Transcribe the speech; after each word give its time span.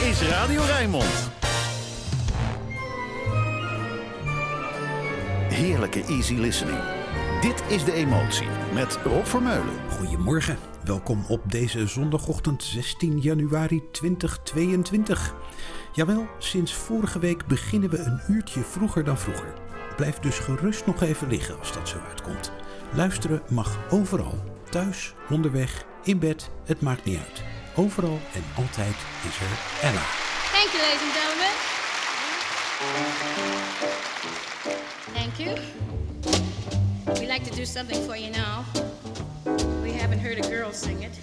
is 0.00 0.22
Radio 0.22 0.62
Rijnmond. 0.62 1.30
Heerlijke 5.48 6.04
easy 6.04 6.34
listening. 6.34 6.78
Dit 7.40 7.62
is 7.68 7.84
De 7.84 7.92
Emotie 7.92 8.46
met 8.74 8.98
Rob 9.04 9.24
Vermeulen. 9.24 9.90
Goedemorgen, 9.90 10.58
welkom 10.84 11.24
op 11.28 11.50
deze 11.50 11.86
zondagochtend 11.86 12.62
16 12.62 13.18
januari 13.18 13.82
2022. 13.92 15.34
Jawel, 15.92 16.26
sinds 16.38 16.74
vorige 16.74 17.18
week 17.18 17.46
beginnen 17.46 17.90
we 17.90 17.98
een 17.98 18.20
uurtje 18.28 18.60
vroeger 18.60 19.04
dan 19.04 19.18
vroeger. 19.18 19.54
Blijf 19.96 20.18
dus 20.18 20.38
gerust 20.38 20.86
nog 20.86 21.02
even 21.02 21.28
liggen 21.28 21.58
als 21.58 21.72
dat 21.72 21.88
zo 21.88 21.96
uitkomt. 22.08 22.52
Luisteren 22.94 23.42
mag 23.48 23.78
overal. 23.90 24.38
Thuis, 24.70 25.14
onderweg, 25.30 25.84
in 26.02 26.18
bed, 26.18 26.50
het 26.64 26.80
maakt 26.80 27.04
niet 27.04 27.18
uit. 27.18 27.59
Overal 27.74 28.18
en 28.34 28.44
altijd 28.56 28.94
is 29.28 29.40
er 29.40 29.88
Ella. 29.88 30.02
Thank 30.52 30.72
you, 30.72 30.82
ladies 30.82 31.02
and 31.02 31.12
gentlemen. 31.12 31.52
Thank 35.14 35.38
you. 35.38 35.54
We'd 37.20 37.28
like 37.28 37.44
to 37.50 37.56
do 37.56 37.64
something 37.64 38.02
for 38.04 38.16
you 38.16 38.30
now. 38.30 38.64
We 39.82 39.92
haven't 39.92 40.20
heard 40.20 40.38
a 40.38 40.48
girl 40.48 40.72
sing 40.72 41.02
it. 41.02 41.18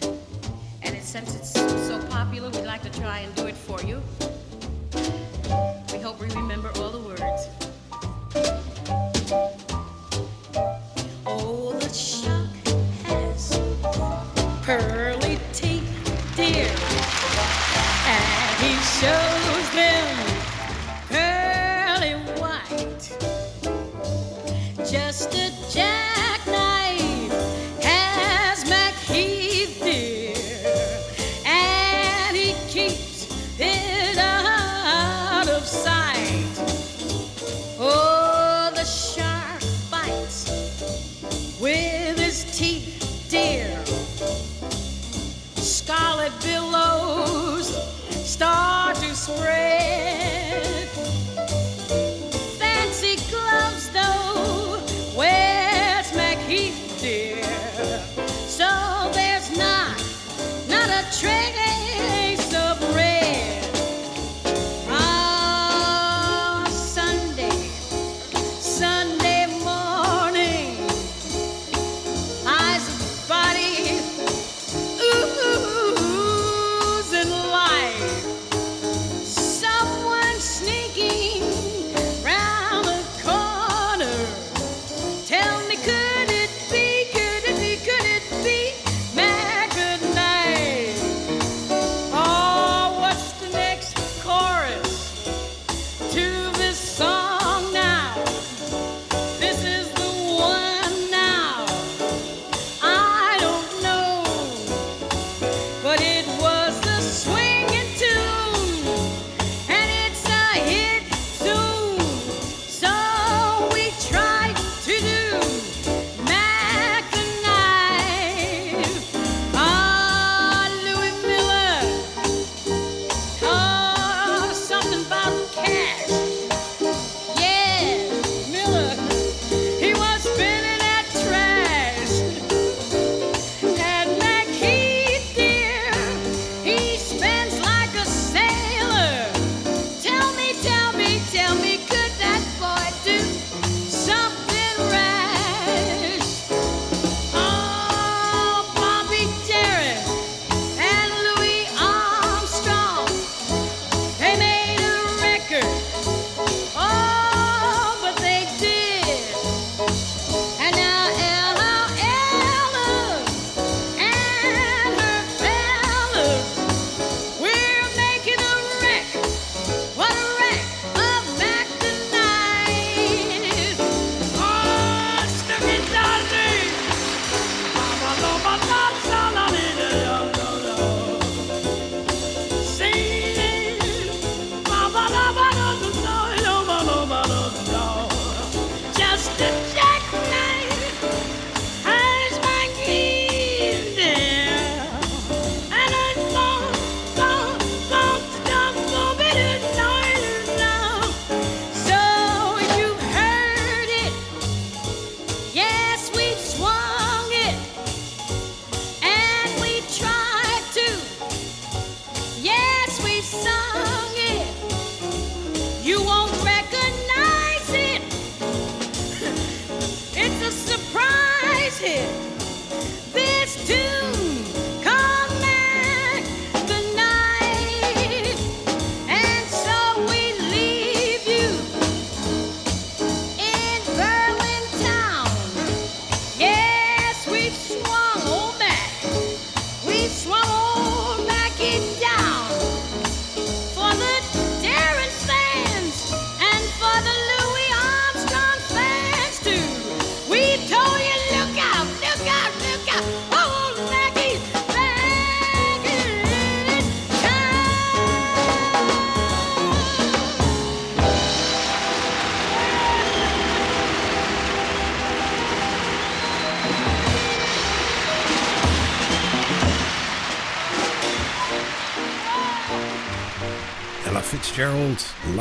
And 0.83 0.95
it, 0.95 1.03
since 1.03 1.35
it's 1.35 1.51
so 1.87 1.99
popular, 2.09 2.49
we'd 2.49 2.65
like 2.65 2.81
to 2.83 2.99
try 2.99 3.19
and 3.19 3.35
do 3.35 3.47
it 3.47 3.55
for 3.55 3.81
you. 3.83 4.01
We 5.91 5.99
hope 5.99 6.19
we 6.19 6.29
remember 6.33 6.71
all 6.75 6.91
the 6.91 6.99
words. 6.99 7.49
Oh, 11.25 11.73
the 11.73 11.89
shark 11.93 12.49
has 13.03 13.49
teeth, 13.49 15.16
dear. 16.37 16.69
And 18.05 18.61
he 18.61 18.75
shows 19.01 19.69
them 19.73 20.26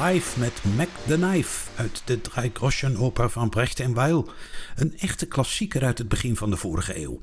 live 0.00 0.38
met 0.38 0.52
Mac 0.76 0.88
the 1.06 1.14
Knife 1.14 1.70
uit 1.76 2.02
de 2.04 2.20
Dreigroschenoper 2.20 3.31
van 3.31 3.48
Brecht 3.48 3.81
en 3.81 3.94
Weil. 3.94 4.28
Een 4.76 4.98
echte 4.98 5.26
klassieker 5.26 5.84
uit 5.84 5.98
het 5.98 6.08
begin 6.08 6.37
van 6.37 6.50
de 6.50 6.56
vorige 6.56 7.02
eeuw. 7.02 7.20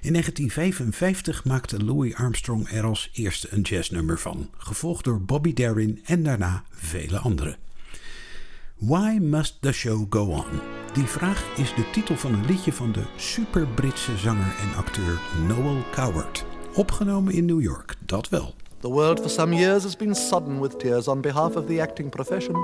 In 0.00 0.12
1955 0.12 1.44
maakte 1.44 1.84
Louis 1.84 2.14
Armstrong 2.14 2.68
er 2.70 2.84
als 2.84 3.10
eerste 3.12 3.48
een 3.50 3.60
jazznummer 3.60 4.18
van, 4.18 4.50
gevolgd 4.56 5.04
door 5.04 5.20
Bobby 5.20 5.52
Darin 5.52 6.00
en 6.04 6.22
daarna 6.22 6.64
vele 6.70 7.18
anderen. 7.18 7.56
Why 8.76 9.18
Must 9.20 9.56
the 9.60 9.72
Show 9.72 10.06
Go 10.10 10.24
On? 10.24 10.60
Die 10.92 11.06
vraag 11.06 11.44
is 11.56 11.74
de 11.74 11.90
titel 11.90 12.16
van 12.16 12.32
een 12.32 12.46
liedje 12.46 12.72
van 12.72 12.92
de 12.92 13.02
super 13.16 13.66
Britse 13.66 14.16
zanger 14.16 14.54
en 14.60 14.76
acteur 14.76 15.20
Noel 15.46 15.84
Coward. 15.92 16.44
Opgenomen 16.74 17.32
in 17.32 17.44
New 17.44 17.62
York, 17.62 17.94
dat 18.06 18.28
wel. 18.28 18.54
The 18.86 18.90
world 18.90 19.18
for 19.20 19.28
some 19.28 19.52
years 19.52 19.82
has 19.82 19.96
been 19.96 20.14
sodden 20.14 20.60
with 20.60 20.78
tears 20.78 21.08
on 21.08 21.20
behalf 21.20 21.56
of 21.56 21.66
the 21.66 21.80
acting 21.80 22.08
profession. 22.08 22.54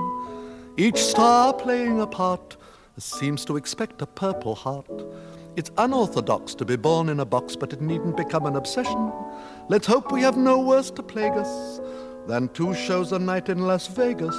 Each 0.77 0.97
star 0.97 1.51
playing 1.53 1.99
a 1.99 2.07
part 2.07 2.55
seems 2.97 3.43
to 3.43 3.57
expect 3.57 4.01
a 4.01 4.05
purple 4.05 4.55
heart. 4.55 4.89
It's 5.57 5.69
unorthodox 5.77 6.55
to 6.55 6.63
be 6.63 6.77
born 6.77 7.09
in 7.09 7.19
a 7.19 7.25
box, 7.25 7.57
but 7.57 7.73
it 7.73 7.81
needn't 7.81 8.15
become 8.15 8.45
an 8.45 8.55
obsession. 8.55 9.11
Let's 9.67 9.85
hope 9.85 10.13
we 10.13 10.21
have 10.21 10.37
no 10.37 10.61
worse 10.61 10.91
to 10.91 11.03
plague 11.03 11.33
us 11.33 11.81
than 12.25 12.47
two 12.53 12.73
shows 12.73 13.11
a 13.11 13.19
night 13.19 13.49
in 13.49 13.67
Las 13.67 13.87
Vegas. 13.87 14.37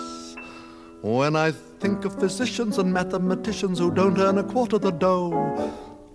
When 1.03 1.37
I 1.37 1.51
think 1.81 2.07
of 2.07 2.19
physicians 2.19 2.79
and 2.79 2.95
mathematicians 2.95 3.79
who 3.79 3.91
don't 3.91 4.19
earn 4.19 4.39
a 4.39 4.43
quarter 4.43 4.79
the 4.79 4.91
dough, 4.91 5.33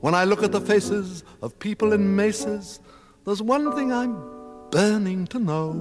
when 0.02 0.16
I 0.16 0.24
look 0.24 0.42
at 0.42 0.52
the 0.52 0.62
faces 0.62 1.24
of 1.44 1.60
people 1.60 1.94
in 1.94 2.16
Macy's, 2.16 2.80
there's 3.24 3.44
one 3.44 3.76
thing 3.76 3.94
I'm 3.94 4.39
burning 4.72 5.26
to 5.28 5.40
know. 5.40 5.72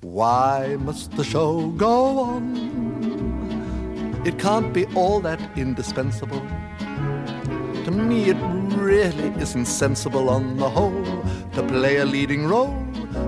Why 0.00 0.76
must 0.78 1.12
the 1.12 1.24
show 1.24 1.70
go 1.70 2.18
on? 2.18 4.22
It 4.24 4.38
can't 4.38 4.72
be 4.72 4.86
all 4.94 5.20
that 5.20 5.40
indispensable. 5.56 6.40
To 7.84 7.90
me, 7.90 8.30
it 8.30 8.36
really 8.76 9.32
isn't 9.40 9.66
sensible 9.66 10.28
on 10.28 10.56
the 10.56 10.70
whole 10.70 11.04
to 11.54 11.62
play 11.66 11.96
a 11.96 12.04
leading 12.04 12.46
role. 12.46 12.74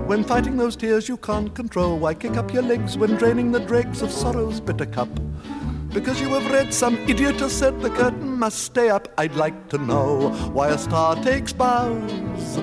When 0.07 0.23
fighting 0.23 0.55
those 0.55 0.77
tears 0.77 1.09
you 1.09 1.17
can't 1.17 1.53
control, 1.53 1.99
why 1.99 2.13
kick 2.13 2.37
up 2.37 2.53
your 2.53 2.63
legs 2.63 2.97
when 2.97 3.15
draining 3.15 3.51
the 3.51 3.59
dregs 3.59 4.01
of 4.01 4.11
sorrow's 4.11 4.61
bitter 4.61 4.85
cup? 4.85 5.09
Because 5.89 6.21
you 6.21 6.29
have 6.29 6.49
read 6.51 6.73
some 6.73 6.97
idiot 7.09 7.39
has 7.41 7.51
said 7.51 7.81
the 7.81 7.89
curtain 7.89 8.37
must 8.37 8.59
stay 8.59 8.89
up. 8.89 9.09
I'd 9.17 9.35
like 9.35 9.69
to 9.69 9.77
know 9.77 10.29
why 10.53 10.69
a 10.69 10.77
star 10.77 11.15
takes 11.21 11.53
bows 11.53 12.57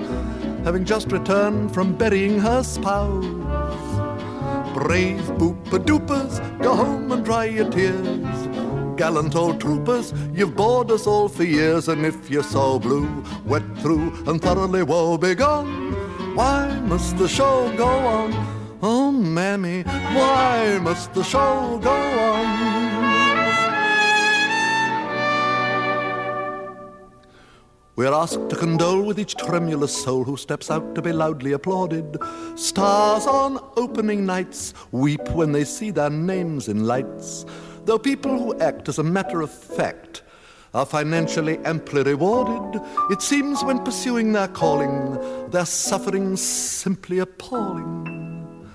having 0.63 0.85
just 0.85 1.11
returned 1.11 1.73
from 1.73 1.93
burying 1.95 2.39
her 2.39 2.63
spouse. 2.63 3.25
Brave 4.73 5.21
booper 5.37 5.79
doopers, 5.79 6.39
go 6.61 6.75
home 6.75 7.11
and 7.11 7.23
dry 7.23 7.45
your 7.45 7.69
tears. 7.69 8.47
Gallant 8.97 9.35
old 9.35 9.59
troopers, 9.59 10.13
you've 10.33 10.55
bored 10.55 10.91
us 10.91 11.07
all 11.07 11.27
for 11.27 11.43
years, 11.43 11.87
and 11.87 12.05
if 12.05 12.29
you're 12.29 12.43
so 12.43 12.79
blue, 12.79 13.23
wet 13.45 13.63
through, 13.79 14.13
and 14.27 14.41
thoroughly 14.41 14.83
woe 14.83 15.17
begone, 15.17 15.93
why 16.35 16.79
must 16.81 17.17
the 17.17 17.27
show 17.27 17.71
go 17.75 17.87
on? 17.87 18.31
Oh, 18.81 19.11
mammy, 19.11 19.83
why 19.83 20.79
must 20.81 21.13
the 21.13 21.23
show 21.23 21.79
go 21.81 21.91
on? 21.91 22.82
We're 27.95 28.11
asked 28.11 28.49
to 28.49 28.55
condole 28.55 29.03
with 29.03 29.19
each 29.19 29.35
tremulous 29.35 29.95
soul 29.95 30.23
who 30.23 30.35
steps 30.35 30.71
out 30.71 30.95
to 30.95 31.01
be 31.03 31.13
loudly 31.13 31.51
applauded. 31.51 32.17
Stars 32.55 33.27
on 33.27 33.59
opening 33.77 34.25
nights 34.25 34.73
weep 34.91 35.29
when 35.29 35.51
they 35.51 35.63
see 35.63 35.91
their 35.91 36.09
names 36.09 36.69
in 36.69 36.85
lights. 36.87 37.45
Though 37.85 37.99
people 37.99 38.31
who 38.39 38.59
act 38.59 38.89
as 38.89 38.97
a 38.97 39.03
matter 39.03 39.41
of 39.41 39.51
fact 39.51 40.23
are 40.73 40.87
financially 40.87 41.59
amply 41.65 42.01
rewarded, 42.01 42.81
it 43.11 43.21
seems 43.21 43.63
when 43.63 43.83
pursuing 43.83 44.31
their 44.31 44.47
calling, 44.47 45.51
their 45.51 45.65
suffering's 45.65 46.41
simply 46.41 47.19
appalling. 47.19 48.71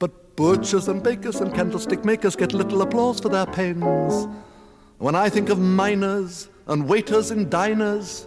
But 0.00 0.34
butchers 0.34 0.88
and 0.88 1.00
bakers 1.00 1.40
and 1.40 1.54
candlestick 1.54 2.04
makers 2.04 2.34
get 2.34 2.52
little 2.52 2.82
applause 2.82 3.20
for 3.20 3.28
their 3.28 3.46
pains. 3.46 4.26
When 4.98 5.14
I 5.14 5.28
think 5.28 5.48
of 5.48 5.60
miners 5.60 6.48
and 6.66 6.88
waiters 6.88 7.30
in 7.30 7.48
diners, 7.48 8.26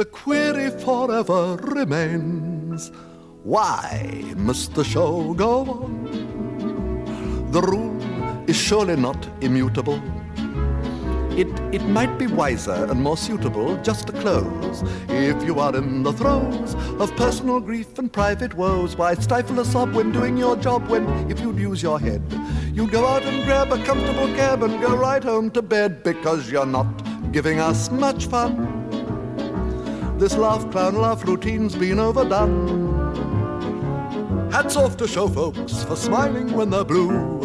the 0.00 0.06
query 0.06 0.70
forever 0.70 1.56
remains 1.56 2.90
why 3.42 4.32
must 4.34 4.74
the 4.74 4.82
show 4.82 5.34
go 5.34 5.60
on? 5.84 7.50
The 7.50 7.60
rule 7.60 8.00
is 8.48 8.56
surely 8.56 8.96
not 8.96 9.28
immutable. 9.42 10.00
It, 11.42 11.48
it 11.70 11.82
might 11.82 12.18
be 12.18 12.28
wiser 12.28 12.86
and 12.90 13.02
more 13.02 13.18
suitable 13.18 13.76
just 13.82 14.06
to 14.06 14.14
close. 14.14 14.82
If 15.10 15.44
you 15.44 15.60
are 15.60 15.76
in 15.76 16.02
the 16.02 16.14
throes 16.14 16.74
of 16.98 17.14
personal 17.16 17.60
grief 17.60 17.98
and 17.98 18.10
private 18.10 18.54
woes, 18.54 18.96
why 18.96 19.12
stifle 19.16 19.60
a 19.60 19.66
sob 19.66 19.92
when 19.92 20.12
doing 20.12 20.38
your 20.38 20.56
job? 20.56 20.88
When, 20.88 21.30
if 21.30 21.40
you'd 21.40 21.58
use 21.58 21.82
your 21.82 22.00
head, 22.00 22.22
you'd 22.72 22.90
go 22.90 23.06
out 23.06 23.24
and 23.24 23.44
grab 23.44 23.70
a 23.70 23.84
comfortable 23.84 24.28
cab 24.28 24.62
and 24.62 24.80
go 24.80 24.96
right 24.96 25.22
home 25.22 25.50
to 25.50 25.60
bed 25.60 26.02
because 26.02 26.50
you're 26.50 26.64
not 26.64 26.88
giving 27.32 27.60
us 27.60 27.90
much 27.90 28.24
fun. 28.24 28.79
This 30.20 30.36
laugh, 30.36 30.70
clown 30.70 30.96
laugh 30.96 31.26
routine's 31.26 31.74
been 31.74 31.98
overdone. 31.98 33.00
Hats 34.52 34.76
off 34.76 34.98
to 34.98 35.08
show 35.08 35.28
folks 35.28 35.82
for 35.82 35.96
smiling 35.96 36.52
when 36.52 36.68
they're 36.68 36.84
blue. 36.84 37.40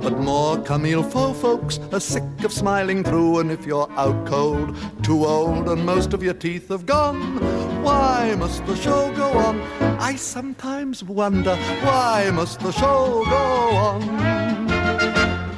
But 0.00 0.16
more 0.16 0.56
Camille 0.58 1.02
faux 1.02 1.40
folks 1.40 1.80
are 1.90 1.98
sick 1.98 2.22
of 2.44 2.52
smiling 2.52 3.02
through. 3.02 3.40
And 3.40 3.50
if 3.50 3.66
you're 3.66 3.90
out 3.96 4.28
cold, 4.28 4.76
too 5.02 5.26
old, 5.26 5.68
and 5.68 5.84
most 5.84 6.12
of 6.12 6.22
your 6.22 6.34
teeth 6.34 6.68
have 6.68 6.86
gone, 6.86 7.40
why 7.82 8.36
must 8.38 8.64
the 8.64 8.76
show 8.76 9.12
go 9.16 9.32
on? 9.32 9.60
I 9.98 10.14
sometimes 10.14 11.02
wonder, 11.02 11.56
why 11.82 12.30
must 12.32 12.60
the 12.60 12.70
show 12.70 13.24
go 13.24 13.76
on? 13.88 14.02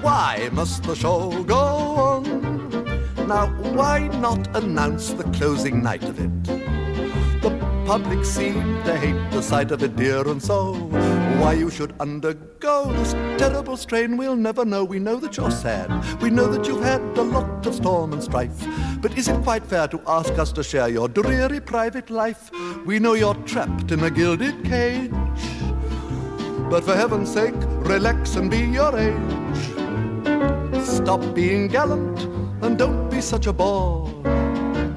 Why 0.00 0.48
must 0.52 0.84
the 0.84 0.96
show 0.96 1.42
go 1.42 1.54
on? 1.58 2.52
Now, 3.28 3.48
why 3.74 4.08
not 4.08 4.56
announce 4.56 5.12
the 5.12 5.24
closing 5.24 5.82
night 5.82 6.04
of 6.04 6.18
it? 6.18 6.61
Public 7.86 8.24
seem 8.24 8.82
to 8.84 8.96
hate 8.96 9.30
the 9.30 9.42
sight 9.42 9.70
of 9.70 9.82
it, 9.82 9.96
dear, 9.96 10.26
and 10.28 10.42
so 10.42 10.74
why 11.40 11.52
you 11.52 11.70
should 11.70 11.92
undergo 12.00 12.92
this 12.92 13.12
terrible 13.38 13.76
strain 13.76 14.16
we'll 14.16 14.36
never 14.36 14.64
know. 14.64 14.84
We 14.84 14.98
know 14.98 15.16
that 15.16 15.36
you're 15.36 15.50
sad, 15.50 15.90
we 16.22 16.30
know 16.30 16.46
that 16.52 16.66
you've 16.66 16.82
had 16.82 17.00
a 17.18 17.22
lot 17.22 17.66
of 17.66 17.74
storm 17.74 18.12
and 18.12 18.22
strife, 18.22 18.66
but 19.00 19.16
is 19.18 19.28
it 19.28 19.42
quite 19.42 19.66
fair 19.66 19.88
to 19.88 20.00
ask 20.06 20.32
us 20.38 20.52
to 20.52 20.62
share 20.62 20.88
your 20.88 21.08
dreary 21.08 21.60
private 21.60 22.10
life? 22.10 22.50
We 22.86 22.98
know 22.98 23.14
you're 23.14 23.34
trapped 23.46 23.90
in 23.90 24.04
a 24.04 24.10
gilded 24.10 24.64
cage, 24.64 25.10
but 26.70 26.84
for 26.84 26.94
heaven's 26.94 27.32
sake, 27.32 27.54
relax 27.80 28.36
and 28.36 28.50
be 28.50 28.60
your 28.60 28.96
age. 28.96 29.42
Stop 30.84 31.34
being 31.34 31.68
gallant 31.68 32.20
and 32.62 32.78
don't 32.78 33.10
be 33.10 33.20
such 33.20 33.46
a 33.46 33.52
bore. 33.52 34.08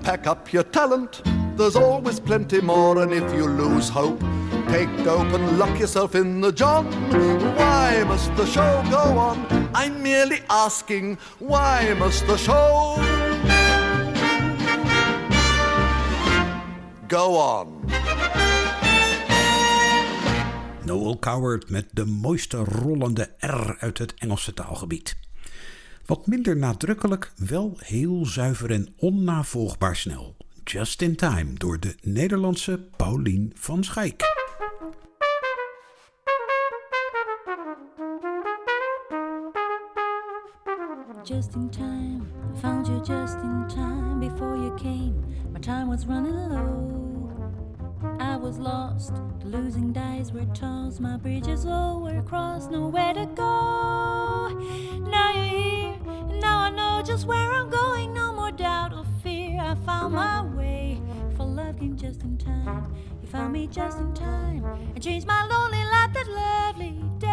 Pack 0.03 0.27
up 0.27 0.53
your 0.53 0.63
talent 0.63 1.23
there's 1.57 1.75
always 1.75 2.19
plenty 2.19 2.61
more, 2.61 3.01
and 3.01 3.11
if 3.11 3.33
you 3.33 3.47
lose 3.47 3.89
hope, 3.89 4.19
take 4.67 4.89
dope 5.03 5.33
and 5.33 5.57
lock 5.57 5.79
yourself 5.79 6.15
in 6.15 6.41
the 6.41 6.51
john. 6.51 6.85
Why 7.55 8.03
must 8.07 8.35
the 8.35 8.45
show 8.45 8.83
go 8.89 9.17
on? 9.17 9.45
I'm 9.73 10.01
merely 10.01 10.39
asking, 10.47 11.17
why 11.39 11.93
must 11.97 12.25
the 12.27 12.37
show 12.37 12.95
go 17.07 17.37
on? 17.37 17.83
Noel 20.83 21.19
Coward 21.19 21.69
met 21.69 21.85
de 21.91 22.05
mooiste 22.05 22.57
rollende 22.57 23.29
R 23.39 23.75
uit 23.79 23.97
het 23.97 24.13
Engelse 24.13 24.53
taalgebied. 24.53 25.17
Wat 26.05 26.27
minder 26.27 26.57
nadrukkelijk, 26.57 27.31
wel 27.35 27.77
heel 27.77 28.25
zuiver 28.25 28.71
en 28.71 28.93
onnavolgbaar 28.97 29.95
snel. 29.95 30.34
Just 30.65 31.01
in 31.01 31.15
Time 31.15 31.53
door 31.57 31.79
de 31.79 31.95
Nederlandse 32.01 32.79
Paulien 32.97 33.51
van 33.55 33.83
Schaik. 33.83 34.23
Just 41.23 41.55
in 41.55 41.69
time, 41.69 42.27
I 42.51 42.59
found 42.59 42.87
you 42.87 42.99
just 43.03 43.37
in 43.37 43.67
time 43.67 44.19
before 44.19 44.57
you 44.57 44.73
came. 44.75 45.23
My 45.53 45.59
time 45.59 45.87
was 45.87 46.07
running 46.07 46.49
low. 46.49 47.29
I 48.19 48.35
was 48.35 48.57
lost, 48.57 49.13
the 49.39 49.47
losing 49.47 49.93
dice 49.93 50.31
were 50.31 50.47
tossed, 50.53 50.99
my 50.99 51.17
bridges 51.17 51.65
all 51.65 52.01
were 52.01 52.23
crossed, 52.23 52.71
nowhere 52.71 53.13
to 53.13 53.27
go. 53.35 54.49
Now 55.09 55.31
you're 55.31 55.45
here, 55.45 55.95
and 56.07 56.39
now 56.41 56.57
I 56.59 56.69
know 56.71 57.03
just 57.05 57.27
where 57.27 57.51
I'm 57.53 57.69
going, 57.69 58.13
no 58.13 58.33
more 58.33 58.51
doubt. 58.51 58.94
Found 59.83 60.13
my 60.15 60.41
way, 60.55 60.99
for 61.35 61.45
love 61.45 61.77
came 61.79 61.95
just 61.95 62.23
in 62.23 62.37
time. 62.37 62.91
You 63.21 63.27
found 63.27 63.53
me 63.53 63.67
just 63.67 63.99
in 63.99 64.13
time, 64.13 64.63
and 64.95 65.03
changed 65.03 65.27
my 65.27 65.43
lonely 65.45 65.83
life 65.83 66.13
that 66.13 66.27
lovely 66.27 67.03
day. 67.19 67.24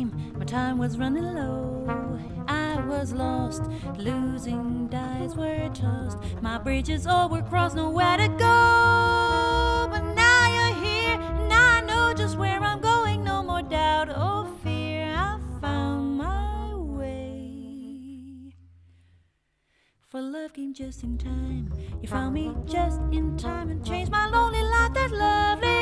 My 0.00 0.44
time 0.44 0.78
was 0.78 0.98
running 0.98 1.34
low. 1.34 2.18
I 2.48 2.80
was 2.86 3.12
lost, 3.12 3.62
losing 3.98 4.88
dice 4.88 5.34
were 5.34 5.68
tossed. 5.74 6.18
My 6.40 6.58
bridges 6.58 7.06
all 7.06 7.28
were 7.28 7.42
crossed, 7.42 7.76
nowhere 7.76 8.16
to 8.16 8.28
go. 8.28 9.88
But 9.90 10.02
now 10.14 10.48
you're 10.48 10.82
here, 10.82 11.20
and 11.20 11.52
I 11.52 11.80
know 11.82 12.14
just 12.14 12.38
where 12.38 12.58
I'm 12.58 12.80
going. 12.80 13.22
No 13.22 13.42
more 13.42 13.62
doubt 13.62 14.08
or 14.08 14.46
fear. 14.62 15.12
I 15.14 15.38
found 15.60 16.16
my 16.16 16.74
way. 16.74 18.54
For 20.08 20.22
love 20.22 20.54
came 20.54 20.72
just 20.72 21.02
in 21.02 21.18
time. 21.18 21.72
You 22.00 22.08
found 22.08 22.34
me 22.34 22.54
just 22.66 23.00
in 23.12 23.36
time 23.36 23.70
and 23.70 23.84
changed 23.84 24.10
my 24.10 24.26
lonely 24.28 24.62
life 24.62 24.94
that 24.94 25.10
lovely. 25.12 25.81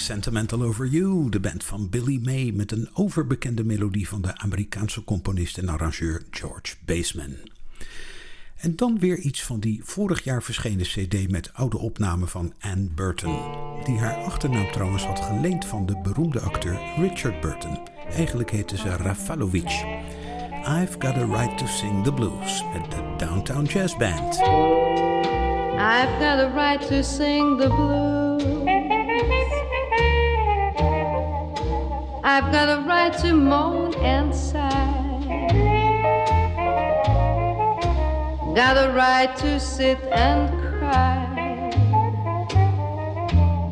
Sentimental 0.00 0.62
Over 0.62 0.86
You, 0.86 1.28
de 1.28 1.40
band 1.40 1.64
van 1.64 1.88
Billy 1.88 2.20
May 2.22 2.52
met 2.54 2.72
een 2.72 2.88
overbekende 2.92 3.64
melodie 3.64 4.08
van 4.08 4.22
de 4.22 4.38
Amerikaanse 4.38 5.04
componist 5.04 5.58
en 5.58 5.68
arrangeur 5.68 6.22
George 6.30 6.74
Baseman. 6.84 7.36
En 8.56 8.76
dan 8.76 8.98
weer 8.98 9.18
iets 9.18 9.42
van 9.42 9.60
die 9.60 9.80
vorig 9.84 10.24
jaar 10.24 10.42
verschenen 10.42 10.86
CD 10.86 11.30
met 11.30 11.50
oude 11.52 11.78
opnamen 11.78 12.28
van 12.28 12.52
Anne 12.60 12.88
Burton, 12.94 13.38
die 13.84 13.98
haar 13.98 14.24
achternaam 14.24 14.72
trouwens 14.72 15.04
had 15.04 15.20
geleend 15.20 15.64
van 15.64 15.86
de 15.86 16.00
beroemde 16.02 16.40
acteur 16.40 16.80
Richard 16.96 17.40
Burton. 17.40 17.78
Eigenlijk 18.10 18.50
heette 18.50 18.76
ze 18.76 18.96
Rafalovic. 18.96 19.84
I've 20.66 20.96
Got 20.98 21.16
a 21.16 21.24
Right 21.24 21.58
to 21.58 21.66
Sing 21.66 22.04
the 22.04 22.12
Blues 22.12 22.64
met 22.72 22.90
de 22.90 23.14
Downtown 23.16 23.64
Jazz 23.64 23.96
Band. 23.96 24.38
I've 25.78 26.18
got 26.18 26.38
a 26.40 26.50
right 26.54 26.88
to 26.88 27.02
sing 27.02 27.56
the 27.58 27.68
blues. 27.68 28.77
I've 32.30 32.52
got 32.52 32.68
a 32.68 32.82
right 32.82 33.16
to 33.20 33.32
moan 33.32 33.94
and 34.04 34.34
sigh. 34.34 34.68
Got 38.54 38.76
a 38.76 38.92
right 38.92 39.34
to 39.38 39.58
sit 39.58 39.98
and 40.12 40.50
cry 40.78 41.24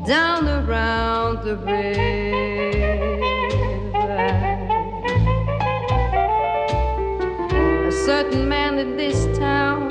down 0.06 0.48
around 0.48 1.44
the 1.44 1.56
river. 1.56 2.00
A 7.88 7.92
certain 7.92 8.48
man 8.48 8.78
in 8.78 8.96
this 8.96 9.26
town 9.38 9.90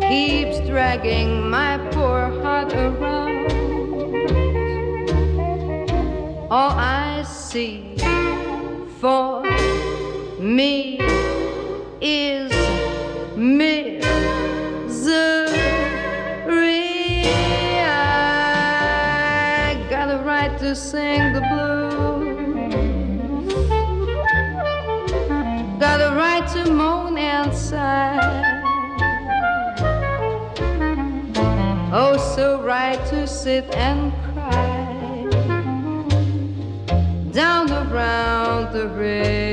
keeps 0.00 0.58
dragging 0.66 1.48
my 1.48 1.78
poor 1.92 2.28
heart 2.42 2.74
around. 2.74 3.39
all 6.50 6.72
I 6.72 7.22
see 7.22 7.94
for 8.98 9.42
me 10.40 10.98
is 12.00 12.50
misery. 13.36 14.02
I 17.86 19.86
got 19.88 20.26
right 20.26 20.58
to 20.58 20.74
sing 20.74 21.34
the 21.34 21.40
blues, 21.40 22.66
got 25.78 26.00
a 26.00 26.12
right 26.16 26.48
to 26.54 26.72
moan 26.72 27.16
and 27.16 27.54
sigh. 27.54 28.18
Oh, 31.92 32.16
so 32.34 32.60
right 32.62 32.98
to 33.06 33.28
sit 33.28 33.72
and 33.76 34.12
down 37.32 37.70
around 37.70 38.72
the 38.72 38.86
bridge. 38.86 39.49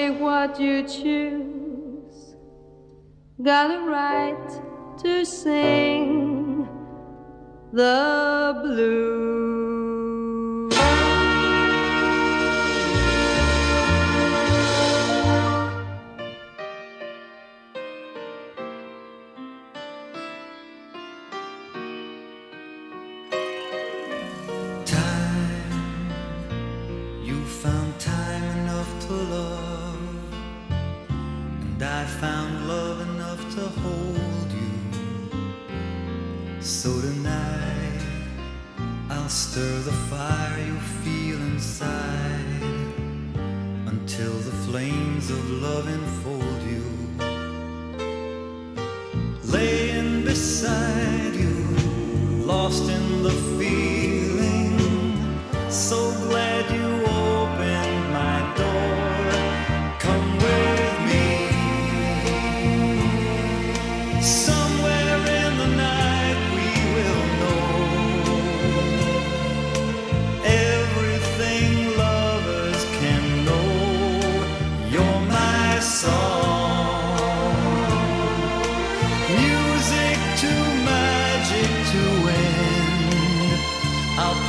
say 0.00 0.10
what 0.10 0.58
you 0.58 0.82
choose. 0.82 2.34
Got 3.42 3.70
a 3.70 3.80
right 3.96 4.48
to 5.02 5.24
sing 5.26 6.66
the 7.72 8.60
blues. 8.62 9.49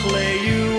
play 0.02 0.40
you 0.48 0.71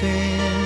been 0.00 0.57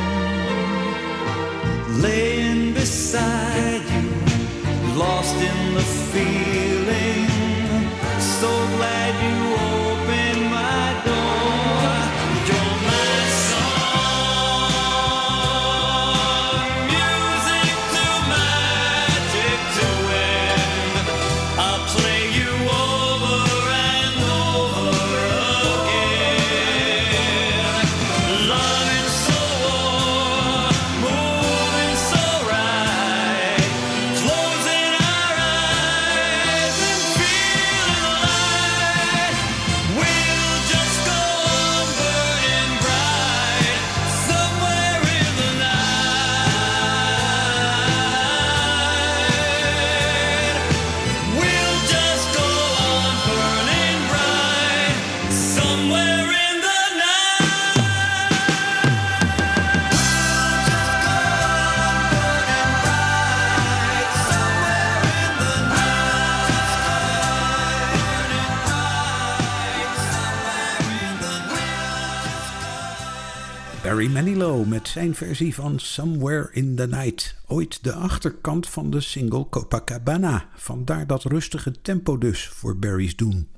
zijn 74.93 75.15
versie 75.15 75.55
van 75.55 75.79
Somewhere 75.79 76.49
in 76.53 76.77
the 76.77 76.87
Night. 76.87 77.37
Ooit 77.47 77.85
de 77.85 77.93
achterkant 77.93 78.69
van 78.69 78.91
de 78.91 79.01
single 79.01 79.49
Copacabana. 79.49 80.49
Vandaar 80.55 81.07
dat 81.07 81.23
rustige 81.23 81.81
tempo 81.81 82.19
dus 82.19 82.49
voor 82.49 82.77
Barry's 82.77 83.17
doen. 83.17 83.49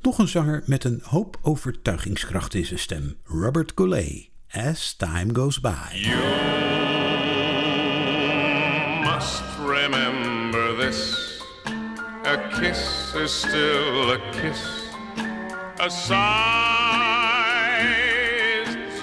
Nog 0.00 0.18
een 0.18 0.28
zanger 0.28 0.62
met 0.66 0.84
een 0.84 1.00
hoop 1.02 1.38
overtuigingskracht 1.42 2.54
in 2.54 2.64
zijn 2.64 2.78
stem. 2.78 3.16
Robert 3.24 3.72
Goulet. 3.74 4.28
As 4.50 4.94
Time 4.94 5.34
Goes 5.34 5.60
By. 5.60 5.70
must 9.04 9.42
remember 9.58 10.76
this. 10.76 11.40
A 12.24 12.36
kiss 12.60 13.14
is 13.14 13.32
still 13.32 14.10
a 14.10 14.18
kiss. 14.32 14.60
A 15.80 15.90
sigh 15.90 16.77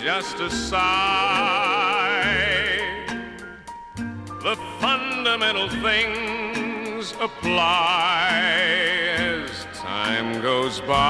just 0.06 0.40
a 0.40 0.50
sigh. 0.52 0.78
The 4.44 4.56
fundamental 4.80 5.68
things 5.68 7.14
apply 7.20 8.30
as 9.18 9.66
time 9.74 10.44
goes 10.44 10.80
by. 10.82 11.02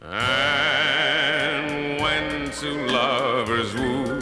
And 0.00 2.00
when 2.00 2.52
two 2.52 2.86
lovers 2.86 3.74
woo, 3.74 4.20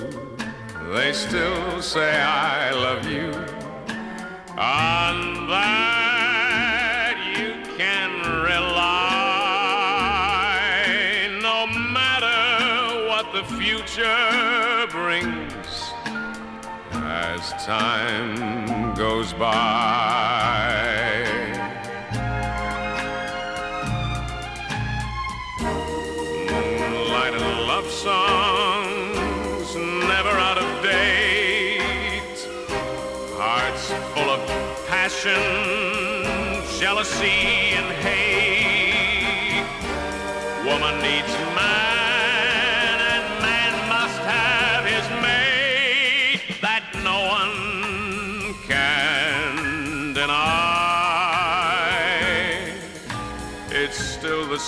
they 0.95 1.13
still 1.13 1.83
say 1.83 2.23
I 2.23 2.71
love 2.71 3.07
you. 3.07 3.31
On 4.57 5.49
that 5.51 5.96
the 13.37 13.45
future 13.61 14.87
brings, 14.91 15.93
as 16.95 17.53
time 17.67 18.95
goes 18.95 19.35
by. 19.35 20.73
Moonlight 25.61 27.35
and 27.35 27.67
love 27.67 27.91
songs, 27.91 29.77
never 29.77 30.31
out 30.31 30.57
of 30.57 30.83
date. 30.83 32.41
Hearts 33.37 33.93
full 34.15 34.31
of 34.31 34.41
passion, 34.89 35.37
jealousy, 36.81 37.75
and 37.77 37.93
hate. 38.03 39.67
Woman 40.65 41.03
needs 41.03 41.56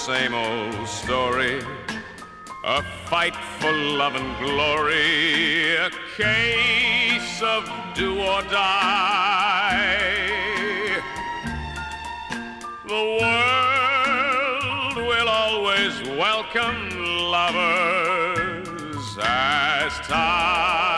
same 0.09 0.33
old 0.33 0.89
story. 0.89 1.61
A 2.65 2.83
fight 3.11 3.37
for 3.59 3.71
love 3.71 4.15
and 4.15 4.39
glory. 4.39 5.77
A 5.77 5.91
case 6.17 7.43
of 7.43 7.69
do 7.95 8.19
or 8.19 8.41
die. 8.45 9.99
The 12.87 13.05
world 13.21 14.97
will 14.97 15.29
always 15.29 15.95
welcome 16.25 16.81
lovers 17.31 19.19
as 19.21 19.93
time 20.09 20.98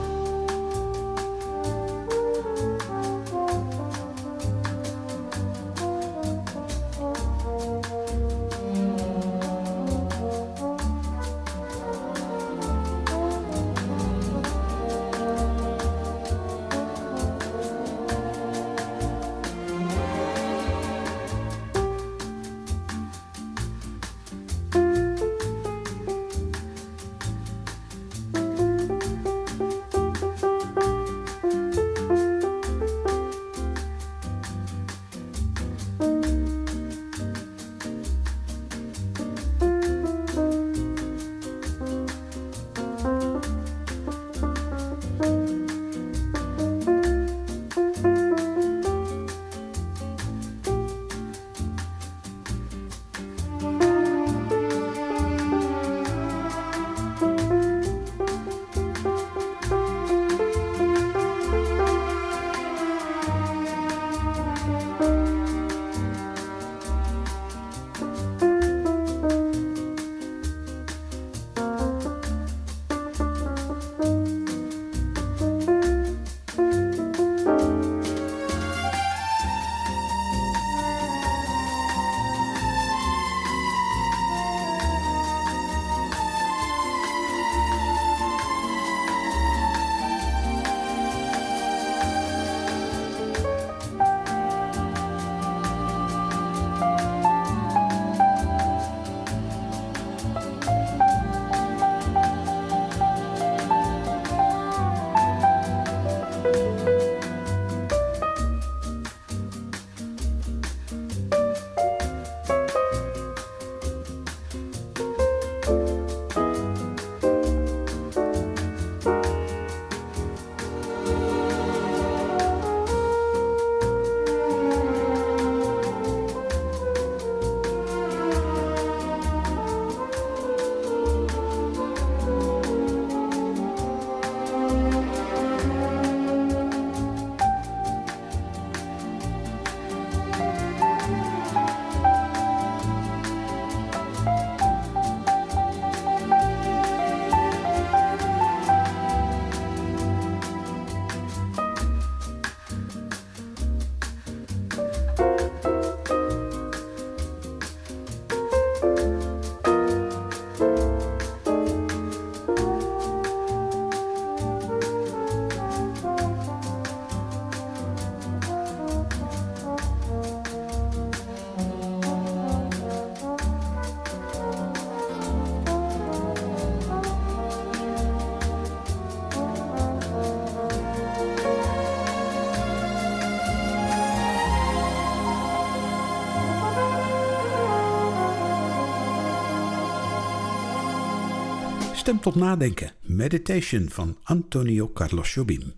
Stemt 192.11 192.25
tot 192.25 192.35
nadenken. 192.35 192.91
Meditation 193.01 193.89
van 193.89 194.17
Antonio 194.23 194.91
Carlos 194.93 195.33
Jobim. 195.33 195.73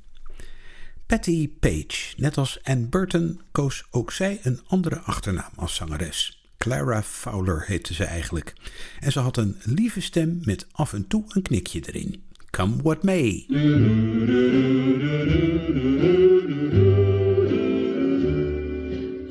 Patty 1.06 1.50
Page, 1.60 2.13
net 2.17 2.38
als 2.38 2.60
Anne 2.63 2.88
Burton, 2.88 3.41
koos 3.52 3.84
ook 3.91 4.12
zij 4.12 4.39
een 4.43 4.60
andere 4.67 5.00
achternaam 5.00 5.52
als 5.56 5.76
zangeres. 5.76 6.43
Clara 6.58 7.04
Fowler 7.04 7.63
heette 7.67 7.93
ze 7.93 8.04
eigenlijk. 8.04 8.54
En 9.00 9.12
ze 9.12 9.19
had 9.19 9.38
een 9.38 9.56
lieve 9.63 10.02
stem 10.02 10.39
met 10.41 10.67
af 10.72 10.93
en 10.93 11.08
toe 11.08 11.24
een 11.28 11.41
knikje 11.41 11.82
erin. 11.86 12.24
Come 12.50 12.76
what 12.84 13.04
may. 13.04 13.46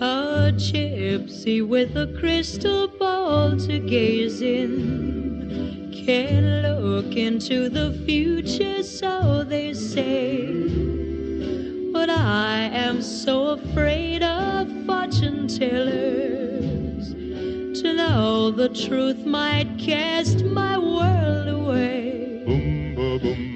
A 0.00 0.52
gypsy 0.56 1.66
with 1.68 1.96
a 1.96 2.06
crystal 2.20 2.88
ball 2.98 3.56
to 3.56 3.80
gaze 3.86 4.44
in 4.44 5.21
can 6.04 6.62
look 6.62 7.16
into 7.16 7.68
the 7.68 7.92
future, 8.04 8.82
so 8.82 9.44
they 9.44 9.72
say. 9.72 10.46
But 11.92 12.10
I 12.10 12.70
am 12.72 13.00
so 13.02 13.50
afraid 13.50 14.22
of 14.22 14.68
fortune 14.84 15.46
tellers 15.46 17.14
to 17.80 17.92
know 17.92 18.50
the 18.50 18.68
truth 18.68 19.24
might 19.24 19.68
cast 19.78 20.44
my 20.44 20.76
world 20.76 21.48
away. 21.48 22.42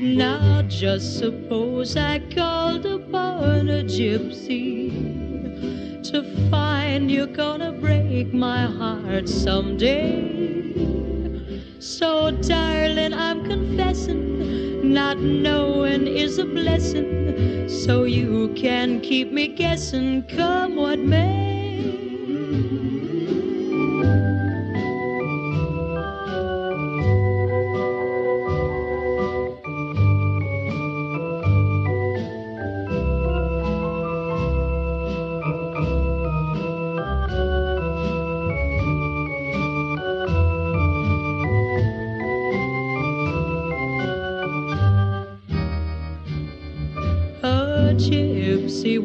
Now 0.00 0.62
just 0.62 1.18
suppose 1.18 1.96
I 1.96 2.20
called 2.32 2.86
upon 2.86 3.68
a 3.68 3.82
gypsy 3.82 4.92
to 6.10 6.22
find 6.50 7.10
you're 7.10 7.26
gonna 7.26 7.72
break 7.72 8.32
my 8.32 8.66
heart 8.66 9.28
someday. 9.28 11.15
So, 11.86 12.32
darling, 12.32 13.14
I'm 13.14 13.44
confessing, 13.44 14.92
not 14.92 15.20
knowing 15.20 16.08
is 16.08 16.36
a 16.38 16.44
blessing. 16.44 17.68
So 17.68 18.02
you 18.02 18.52
can 18.56 19.00
keep 19.00 19.30
me 19.30 19.46
guessing, 19.46 20.24
come 20.24 20.74
what 20.74 20.98
may. 20.98 21.55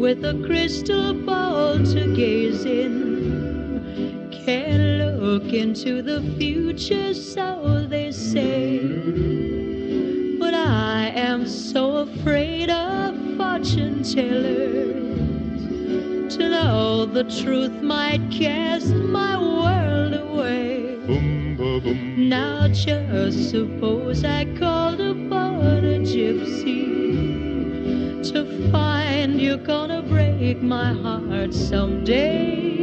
With 0.01 0.25
a 0.25 0.33
crystal 0.43 1.13
ball 1.13 1.77
to 1.77 2.11
gaze 2.15 2.65
in 2.65 4.31
can 4.31 5.19
look 5.19 5.53
into 5.53 6.01
the 6.01 6.19
future, 6.39 7.13
so 7.13 7.85
they 7.87 8.11
say. 8.11 8.79
But 10.39 10.55
I 10.55 11.11
am 11.13 11.45
so 11.45 11.97
afraid 11.97 12.71
of 12.71 13.15
fortune 13.37 14.01
tellers 14.01 15.61
to 16.35 16.49
know 16.49 17.05
the 17.05 17.25
truth 17.43 17.83
might 17.83 18.23
cast 18.31 18.87
my 18.95 19.37
world 19.37 20.15
away. 20.15 20.97
Now 22.17 22.67
just 22.69 23.51
suppose 23.51 24.25
I 24.25 24.45
called 24.57 24.99
upon 24.99 25.85
a 25.85 25.99
gypsy 25.99 26.90
to 26.90 26.90
find 26.90 26.90
you're 26.90 26.90
gonna 29.63 30.01
break 30.01 30.61
my 30.61 30.93
heart 30.93 31.53
someday. 31.53 32.81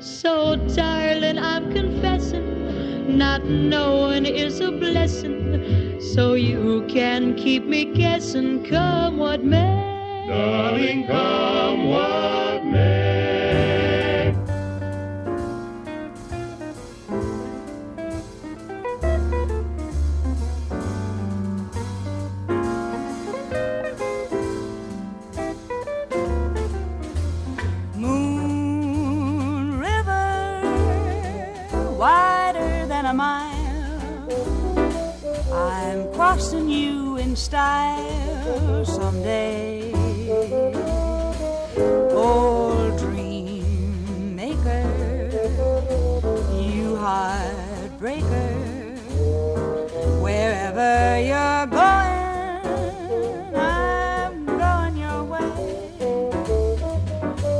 So, 0.00 0.56
darling, 0.74 1.38
I'm 1.38 1.72
confessing, 1.72 3.16
not 3.16 3.44
knowing 3.44 4.26
is 4.26 4.60
a 4.60 4.72
blessing. 4.72 6.00
So 6.00 6.34
you 6.34 6.84
can 6.88 7.34
keep 7.36 7.64
me 7.64 7.84
guessing, 7.86 8.64
come 8.64 9.18
what 9.18 9.44
may. 9.44 10.26
Darling, 10.28 11.06
come 11.06 11.88
what 11.88 12.33
someday. 38.84 39.92
Old 42.12 42.98
dream 42.98 44.34
maker, 44.36 44.84
you 46.52 46.96
heartbreaker, 46.96 48.52
wherever 50.22 51.18
you're 51.20 51.66
going, 51.66 53.54
I'm 53.56 54.46
going 54.46 54.96
your 54.96 55.24
way 55.24 55.52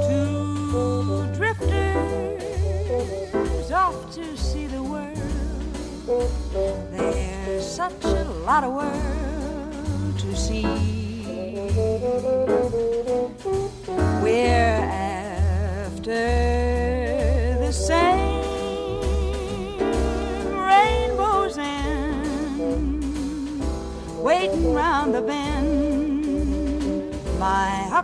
two 0.09 1.27
drifters 1.35 2.51
off 3.73 3.97
to 4.15 4.37
see 4.37 4.67
the 4.67 4.83
world. 4.83 5.19
There's 6.93 7.67
such 7.67 8.05
a 8.05 8.25
lot 8.47 8.65
of 8.65 8.73
world 8.73 8.94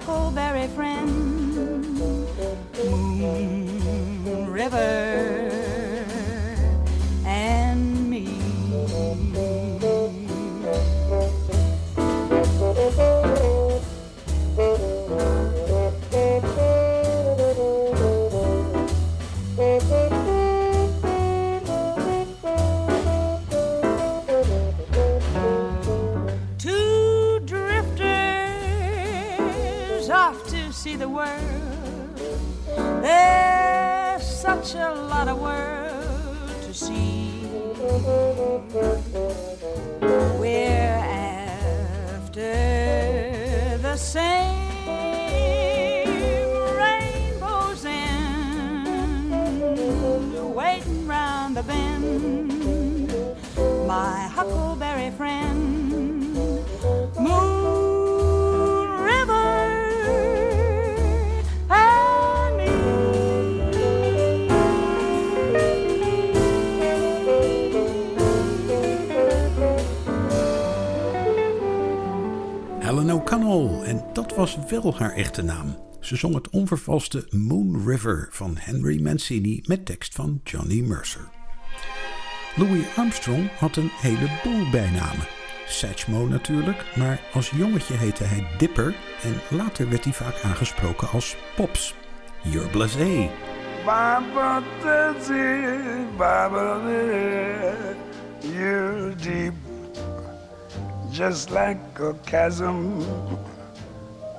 huckleberry 0.00 0.66
friend, 0.68 1.54
Moon 4.24 4.50
River, 4.50 5.39
bend. 51.62 53.08
My 53.86 54.28
huckleberry 54.36 55.10
friend, 55.16 56.34
Moon 57.18 59.04
River. 59.04 59.78
Helen 72.78 73.10
O'Connell, 73.10 73.82
en 73.82 74.04
dat 74.12 74.34
was 74.34 74.58
wel 74.68 74.94
haar 74.96 75.12
echte 75.12 75.42
naam. 75.42 75.76
Ze 76.00 76.16
zong 76.16 76.34
het 76.34 76.50
onvervalste 76.50 77.26
Moon 77.30 77.82
River 77.86 78.28
van 78.30 78.56
Henry 78.58 79.02
Mancini 79.02 79.62
met 79.66 79.86
tekst 79.86 80.14
van 80.14 80.40
Johnny 80.44 80.80
Mercer. 80.80 81.39
Louis 82.56 82.84
Armstrong 82.96 83.50
had 83.58 83.76
een 83.76 83.90
heleboel 84.00 84.70
bijnamen. 84.70 85.26
Satchmo 85.66 86.26
natuurlijk, 86.26 86.84
maar 86.96 87.20
als 87.32 87.50
jongetje 87.50 87.94
heette 87.94 88.24
hij 88.24 88.46
Dipper 88.58 88.94
en 89.22 89.40
later 89.56 89.90
werd 89.90 90.04
hij 90.04 90.12
vaak 90.12 90.40
aangesproken 90.42 91.08
als 91.08 91.36
Pops. 91.56 91.94
You're 92.42 92.68
blasé. 92.68 93.30
Deep, 99.22 99.54
just 101.10 101.50
like 101.50 101.78
a 102.00 102.14
chasm. 102.24 103.00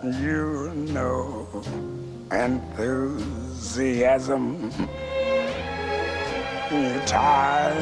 You 0.01 0.71
know 0.73 1.47
enthusiasm. 2.31 3.51
You're 6.71 7.05
tired 7.05 7.75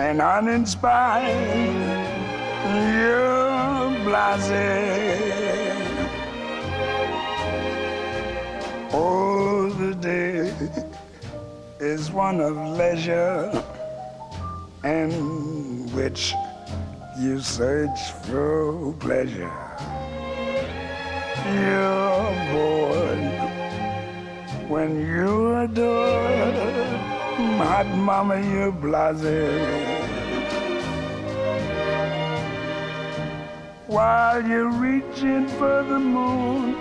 and 0.00 0.20
uninspired. 0.20 1.30
You're 2.92 3.90
blasé. 4.04 5.14
Oh, 8.92 9.70
the 9.70 9.94
day 9.94 10.52
is 11.78 12.10
one 12.10 12.40
of 12.40 12.56
leisure 12.56 13.62
in 14.82 15.12
which 15.94 16.34
you 17.16 17.38
search 17.38 18.10
for 18.24 18.92
pleasure. 18.94 19.52
You're 21.46 22.34
bored 22.50 23.43
when 24.68 25.06
you 25.06 25.56
adore 25.56 26.24
hot 27.58 27.88
mama, 27.96 28.36
you're 28.40 28.72
blasé. 28.72 29.40
While 33.86 34.42
you're 34.46 34.70
reaching 34.70 35.46
for 35.48 35.82
the 35.82 35.98
moon 35.98 36.74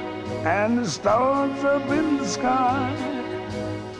and 0.45 0.79
the 0.79 0.89
stars 0.89 1.63
up 1.63 1.89
in 1.89 2.17
the 2.17 2.27
sky. 2.27 2.95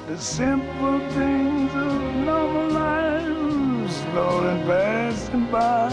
The 0.08 0.18
simple 0.18 1.00
things 1.12 1.72
of 1.74 2.16
normal 2.26 2.70
life 2.70 3.92
slowly 4.12 4.64
passing 4.68 5.46
by. 5.52 5.90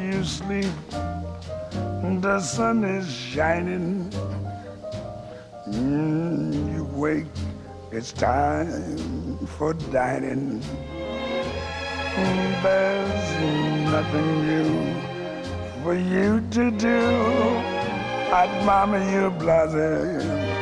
You 0.00 0.24
sleep, 0.24 0.72
the 2.20 2.40
sun 2.40 2.84
is 2.84 3.12
shining. 3.12 4.10
Mm, 5.68 6.73
you 6.94 7.00
wake, 7.00 7.26
it's 7.90 8.12
time 8.12 9.38
for 9.58 9.74
dining. 9.92 10.60
There's 12.62 13.90
nothing 13.90 14.46
new 14.46 15.82
for 15.82 15.94
you 15.94 16.40
to 16.50 16.70
do. 16.70 17.00
Hot 18.30 18.64
mama, 18.64 18.98
you're 19.12 19.30
blasé. 19.30 20.53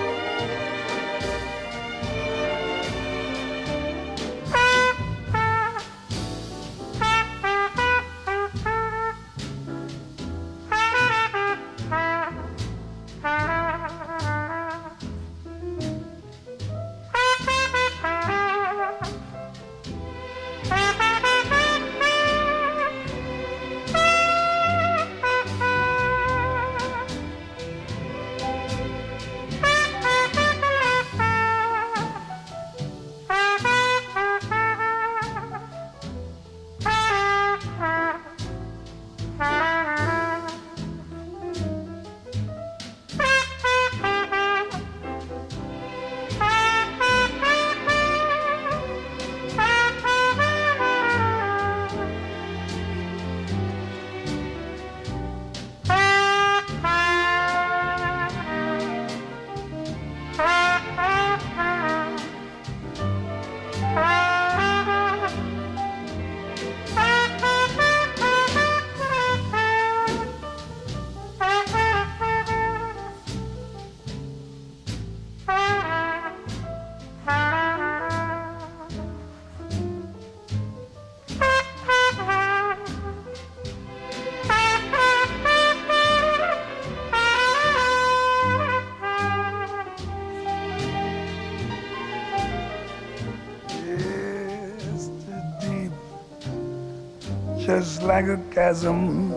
Just 97.83 98.05
like 98.05 98.27
a 98.27 98.39
chasm. 98.55 99.33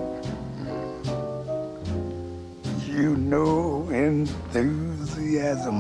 You 2.86 3.16
know 3.16 3.90
enthusiasm. 3.90 5.78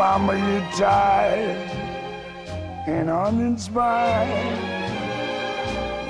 Mama, 0.00 0.32
you're 0.44 0.70
tired 0.72 1.70
and 2.86 3.10
uninspired. 3.10 4.58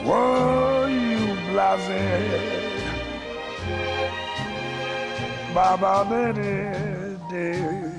Whoa, 0.07 0.87
you 0.87 1.19
blasé. 1.49 2.01
Baba, 5.53 5.95
that 6.09 6.37
day 7.29 7.91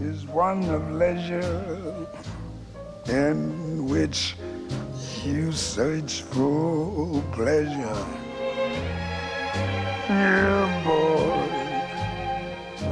is 0.00 0.24
one 0.26 0.62
of 0.70 0.92
leisure 0.92 2.06
in 3.08 3.88
which 3.88 4.36
you 5.26 5.52
search 5.52 6.22
for 6.22 7.22
pleasure. 7.32 8.06
You're 10.08 10.76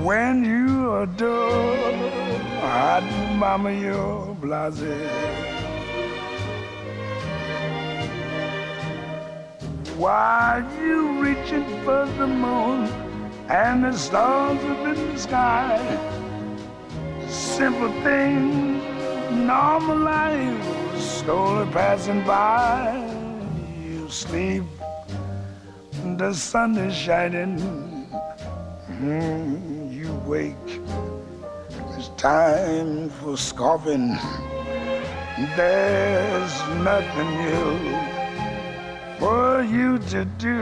when 0.04 0.44
you 0.44 0.96
adore 0.96 1.96
hot 2.60 3.04
mama, 3.38 3.72
you're 3.72 4.36
blasé. 4.42 4.98
While 9.96 10.62
you 10.78 11.22
reaching 11.22 11.64
for 11.84 12.04
the 12.18 12.26
moon 12.26 12.88
and 13.48 13.84
the 13.84 13.92
stars 13.96 14.62
up 14.64 14.86
in 14.86 15.12
the 15.12 15.18
sky, 15.18 15.78
simple 17.26 17.92
things, 18.02 18.82
normal 19.30 19.98
life, 19.98 20.83
slowly 21.24 21.66
passing 21.72 22.22
by. 22.24 22.92
You 23.82 24.10
sleep, 24.10 24.64
the 26.18 26.34
sun 26.34 26.76
is 26.76 26.94
shining. 26.94 27.56
Mm, 29.00 29.92
you 29.92 30.12
wake, 30.26 30.70
it's 31.96 32.08
time 32.20 33.08
for 33.08 33.38
scoffing. 33.38 34.18
There's 35.56 36.54
nothing 36.90 37.30
new 37.42 37.72
for 39.18 39.62
you 39.62 39.98
to 40.12 40.24
do. 40.46 40.60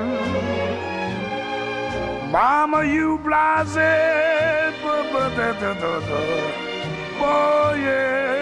Mama, 2.30 2.84
you 2.84 3.18
blasé. 3.24 4.22
boy, 7.18 7.78
yes. 7.84 8.41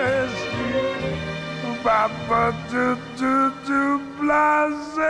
Papa, 1.82 2.52
do, 2.70 2.96
do, 3.16 3.50
do, 3.66 4.00
blasé. 4.18 5.08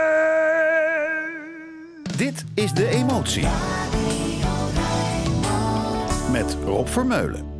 Dit 2.17 2.43
is 2.53 2.73
De 2.73 2.87
Emotie. 2.87 3.47
Met 6.31 6.57
Rob 6.65 6.87
Vermeulen. 6.87 7.50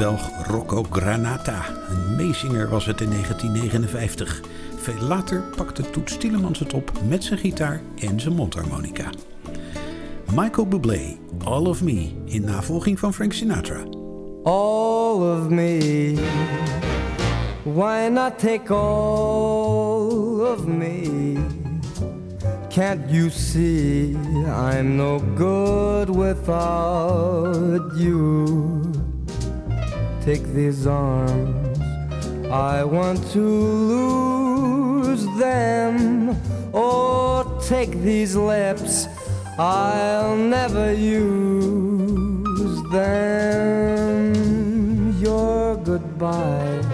Belg 0.00 0.46
Rocco 0.46 0.82
Granata. 0.90 1.64
Een 1.88 2.16
meezinger 2.16 2.68
was 2.68 2.86
het 2.86 3.00
in 3.00 3.10
1959. 3.10 4.40
Veel 4.76 5.00
later 5.00 5.42
pakte 5.56 5.90
Toet 5.90 6.10
Stielemans 6.10 6.58
het 6.58 6.72
op 6.72 6.92
met 7.08 7.24
zijn 7.24 7.38
gitaar 7.38 7.80
en 7.98 8.20
zijn 8.20 8.34
mondharmonica. 8.34 9.10
Michael 10.34 10.66
Bublé, 10.66 11.16
All 11.44 11.64
of 11.66 11.82
Me, 11.82 12.10
in 12.24 12.44
navolging 12.44 12.98
van 12.98 13.14
Frank 13.14 13.32
Sinatra. 13.32 13.84
all 14.44 15.22
of 15.22 15.50
me. 15.50 16.14
Why 17.64 18.08
not 18.08 18.38
take 18.38 18.70
all 18.70 20.40
of 20.40 20.66
me? 20.66 21.36
Can't 22.70 23.10
you 23.10 23.30
see 23.30 24.16
I'm 24.46 24.96
no 24.96 25.18
good 25.36 26.08
without 26.08 27.96
you? 27.96 28.79
Take 30.30 30.54
these 30.54 30.86
arms, 30.86 31.80
I 32.52 32.84
want 32.84 33.18
to 33.32 33.40
lose 33.40 35.26
them. 35.40 36.36
Or 36.72 37.44
take 37.66 37.90
these 38.02 38.36
lips, 38.36 39.08
I'll 39.58 40.36
never 40.36 40.92
use 40.92 42.80
them. 42.92 44.36
Your 45.18 45.74
goodbyes 45.78 46.86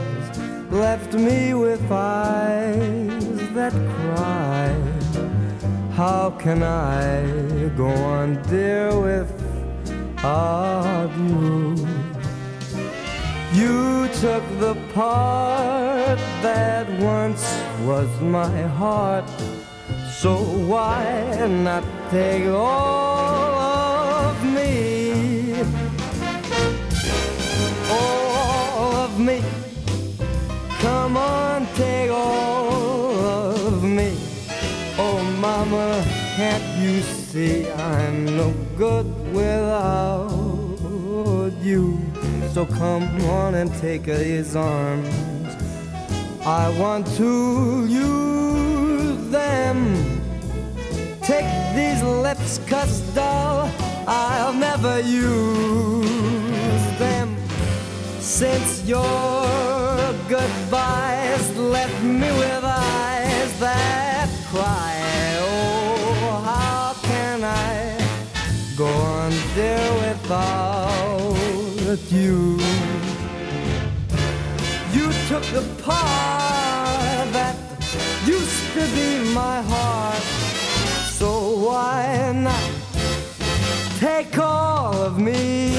left 0.70 1.12
me 1.12 1.52
with 1.52 1.92
eyes 1.92 3.50
that 3.52 3.74
cry. 3.96 4.74
How 5.92 6.30
can 6.38 6.62
I 6.62 7.68
go 7.76 7.88
on, 7.88 8.40
dear, 8.44 8.98
without 8.98 11.10
you? 11.18 12.05
You 13.56 14.08
took 14.20 14.44
the 14.60 14.74
part 14.92 16.18
that 16.42 16.86
once 17.00 17.42
was 17.86 18.10
my 18.20 18.60
heart. 18.80 19.24
So 20.12 20.36
why 20.68 21.02
not 21.48 21.82
take 22.10 22.44
all 22.48 23.54
of 24.28 24.44
me? 24.44 25.54
All 27.90 28.94
of 29.04 29.18
me. 29.18 29.42
Come 30.80 31.16
on, 31.16 31.66
take 31.76 32.10
all 32.10 33.14
of 33.64 33.82
me. 33.82 34.18
Oh, 34.98 35.22
mama, 35.40 36.04
can't 36.36 36.78
you 36.78 37.00
see 37.00 37.70
I'm 37.70 38.26
no 38.36 38.52
good 38.76 39.06
without 39.32 40.28
you? 41.62 42.15
So 42.56 42.64
come 42.64 43.04
on 43.26 43.54
and 43.56 43.70
take 43.82 44.06
his 44.06 44.56
arms. 44.56 45.14
I 46.46 46.70
want 46.78 47.06
to 47.18 47.84
use 47.84 49.30
them. 49.30 49.78
Take 51.20 51.44
these 51.74 52.02
lips, 52.02 52.58
cause 52.66 53.00
doll, 53.14 53.70
I'll 54.08 54.54
never 54.54 55.00
use 55.00 56.08
them. 56.98 57.36
Since 58.20 58.88
your 58.88 59.44
goodbyes 60.26 61.54
left 61.58 62.02
me 62.02 62.30
with 62.40 62.64
eyes 62.64 63.60
that 63.60 64.30
cry. 64.50 64.96
Oh, 65.40 66.40
how 66.42 66.94
can 67.02 67.44
I 67.44 67.98
go 68.78 68.86
on, 68.86 69.30
without 70.00 70.65
you? 72.12 72.58
You 74.92 75.12
took 75.28 75.44
the 75.52 75.64
part 75.82 77.32
that 77.32 77.56
used 78.26 78.72
to 78.74 78.82
be 78.94 79.34
my 79.34 79.62
heart. 79.62 80.22
So 81.18 81.58
why 81.66 82.32
not 82.34 82.70
take 83.98 84.38
all 84.38 84.94
of 84.94 85.18
me? 85.18 85.75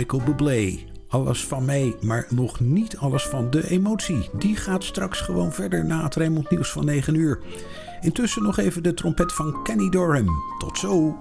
Michael 0.00 0.22
Bublé. 0.22 0.78
Alles 1.08 1.44
van 1.44 1.64
mij, 1.64 1.96
maar 2.00 2.26
nog 2.28 2.60
niet 2.60 2.96
alles 2.96 3.26
van 3.26 3.50
de 3.50 3.68
emotie. 3.68 4.28
Die 4.38 4.56
gaat 4.56 4.84
straks 4.84 5.20
gewoon 5.20 5.52
verder 5.52 5.84
na 5.84 6.02
het 6.02 6.14
Rijnmond 6.14 6.50
Nieuws 6.50 6.70
van 6.70 6.84
9 6.84 7.14
uur. 7.14 7.40
Intussen 8.00 8.42
nog 8.42 8.58
even 8.58 8.82
de 8.82 8.94
trompet 8.94 9.32
van 9.32 9.62
Kenny 9.62 9.88
Dorham. 9.88 10.28
Tot 10.58 10.78
zo! 10.78 11.18